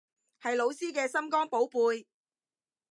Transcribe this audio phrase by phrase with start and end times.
[0.41, 2.07] 係老師嘅心肝寶貝